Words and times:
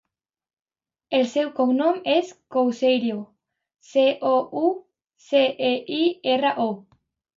El 1.17 1.25
seu 1.33 1.51
cognom 1.59 1.99
és 2.13 2.31
Couceiro: 2.55 3.19
ce, 3.91 4.07
o, 4.31 4.35
u, 4.63 4.73
ce, 5.29 5.43
e, 5.71 5.71
i, 6.03 6.05
erra, 6.35 6.55
o. 6.67 6.71